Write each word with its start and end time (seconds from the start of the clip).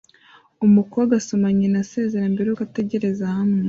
Umukobwa 0.65 1.11
asoma 1.19 1.47
nyina 1.57 1.77
asezera 1.83 2.31
mbere 2.33 2.47
yuko 2.47 2.63
ategereza 2.69 3.25
hamwe 3.37 3.59